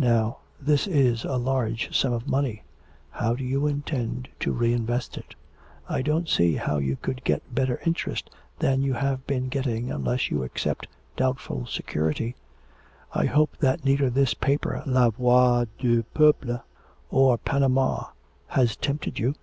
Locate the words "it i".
5.16-6.02